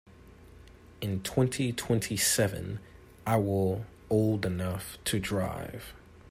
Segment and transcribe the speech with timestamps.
[0.99, 2.79] In twenty-twenty-seven
[3.27, 5.93] I will old enough to drive.